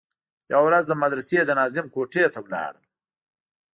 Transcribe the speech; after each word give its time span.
يوه 0.51 0.63
ورځ 0.67 0.83
د 0.87 0.93
مدرسې 1.03 1.37
د 1.45 1.51
ناظم 1.59 1.85
کوټې 1.95 2.23
ته 2.33 2.39
ولاړم. 2.45 2.85